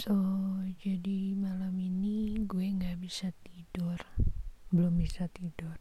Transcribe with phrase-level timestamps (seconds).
[0.00, 0.16] So,
[0.80, 4.00] jadi malam ini gue gak bisa tidur.
[4.72, 5.76] Belum bisa tidur.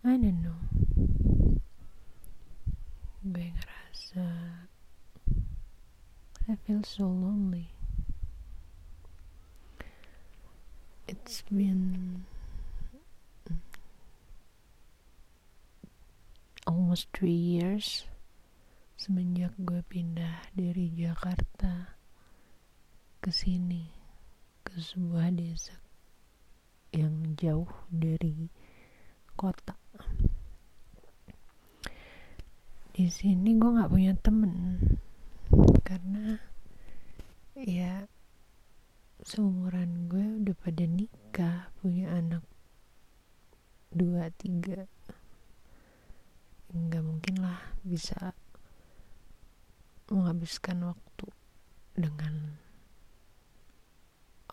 [0.00, 0.56] I don't know.
[3.20, 4.24] Gue ngerasa
[6.48, 7.68] I feel so lonely.
[11.04, 12.24] It's been
[16.64, 18.08] almost three years
[18.96, 21.95] semenjak gue pindah dari Jakarta
[23.18, 23.90] ke sini
[24.66, 25.76] ke sebuah desa
[26.96, 28.48] yang jauh dari
[29.36, 29.76] kota.
[32.96, 34.80] Di sini gue nggak punya temen
[35.84, 36.40] karena
[37.52, 38.08] ya
[39.20, 42.44] seumuran gue udah pada nikah punya anak
[43.92, 44.88] dua tiga.
[46.72, 48.32] Nggak mungkin lah bisa
[50.08, 51.26] menghabiskan waktu
[51.96, 52.65] dengan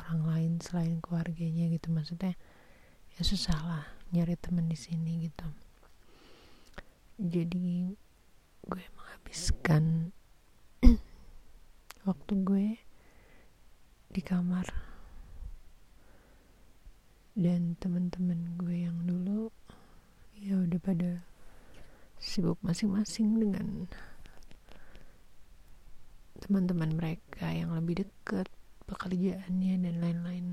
[0.03, 1.87] orang lain selain keluarganya gitu.
[1.87, 2.35] Maksudnya
[3.15, 5.47] ya susah lah nyari teman di sini gitu.
[7.17, 7.95] Jadi
[8.67, 10.11] gue menghabiskan
[12.07, 12.67] waktu gue
[14.11, 14.67] di kamar.
[17.33, 19.49] Dan teman-teman gue yang dulu
[20.37, 21.11] ya udah pada
[22.21, 23.89] sibuk masing-masing dengan
[26.43, 28.51] teman-teman mereka yang lebih dekat
[28.87, 30.47] pekerjaannya dan lain-lain.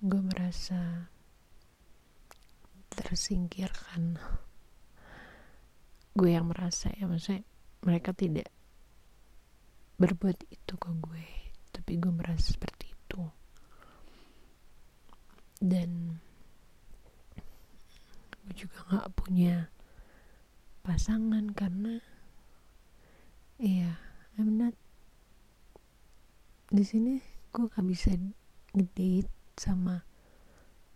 [0.00, 1.10] Gue merasa
[2.90, 4.18] tersingkirkan.
[6.16, 7.46] Gue yang merasa ya maksudnya
[7.80, 8.50] mereka tidak
[10.00, 11.26] berbuat itu ke gue
[11.70, 13.22] tapi gue merasa seperti itu.
[15.60, 16.16] Dan
[18.46, 19.68] gue juga gak punya
[20.80, 22.00] pasangan karena
[23.60, 24.09] iya
[26.70, 27.18] di sini
[27.50, 28.14] gue gak bisa
[28.70, 29.26] ngedate
[29.58, 30.06] sama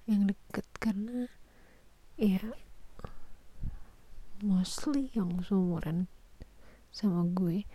[0.06, 1.26] yang deket karena
[2.14, 2.38] ya
[4.38, 6.06] mostly yang seumuran
[6.94, 7.66] sama gue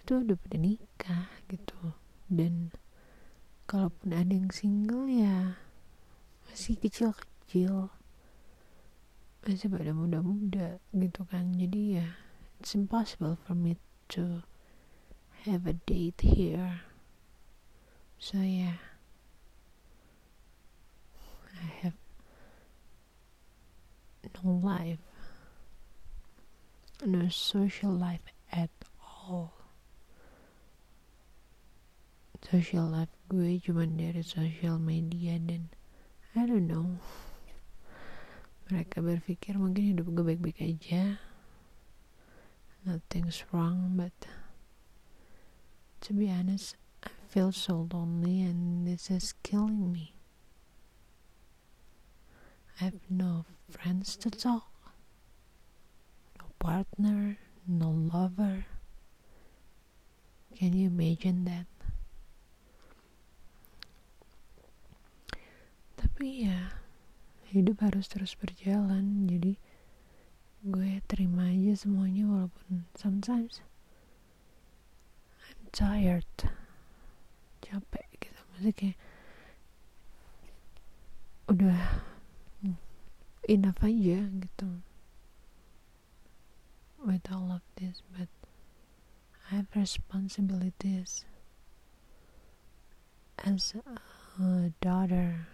[0.00, 1.92] itu udah pada nikah gitu.
[2.32, 2.72] Dan
[3.68, 5.60] kalaupun ada yang single ya
[6.48, 7.92] masih kecil-kecil
[9.44, 11.52] masih pada muda-muda gitu kan.
[11.52, 12.16] Jadi ya
[12.56, 13.76] it's impossible for me
[14.08, 14.40] to
[15.44, 16.80] have a date here.
[18.18, 18.82] So yeah,
[21.54, 21.94] I have
[24.44, 24.98] no life,
[27.04, 28.70] no social life at
[29.02, 29.54] all.
[32.50, 35.68] Social life gue cuma dari social media dan
[36.32, 36.96] I don't know.
[38.72, 41.20] Mereka berpikir mungkin hidup gue baik-baik aja.
[42.88, 44.14] Nothing's wrong, but
[46.08, 46.74] to be honest,
[47.04, 50.14] I feel so lonely and this is killing me.
[52.80, 54.72] I have no friends to talk,
[56.40, 57.36] no partner,
[57.68, 58.64] no lover.
[60.56, 61.68] Can you imagine that?
[66.00, 66.72] Tapi ya,
[67.52, 69.60] hidup harus terus berjalan, jadi
[70.64, 73.60] gue terima aja semuanya walaupun sometimes
[75.78, 76.26] tired.
[77.62, 78.40] Capek gitu.
[78.50, 78.98] Maksudnya kayak
[81.46, 82.02] udah
[83.46, 84.82] enough aja gitu.
[86.98, 88.26] With all of this but
[89.48, 91.22] I have responsibilities
[93.38, 93.78] as
[94.42, 95.46] a daughter.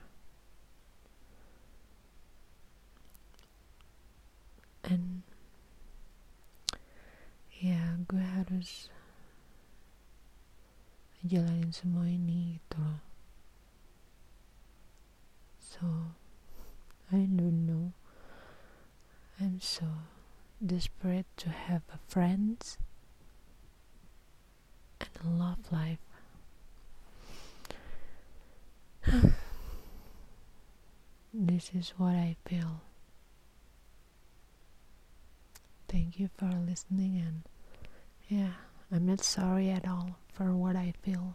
[4.89, 5.21] And
[7.61, 8.89] ya gue harus
[11.25, 13.01] ini gitu loh
[15.75, 15.87] so
[17.13, 17.93] I don't know.
[19.41, 19.85] I'm so
[20.65, 22.79] desperate to have a friends
[25.01, 25.99] and a love life.
[31.37, 32.81] This is what I feel.
[35.89, 37.43] Thank you for listening and
[38.29, 41.35] yeah I'm not sorry at all for what I feel.